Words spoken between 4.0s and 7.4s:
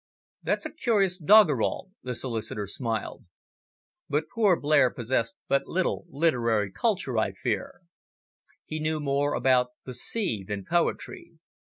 "But poor Blair possessed but little literary culture, I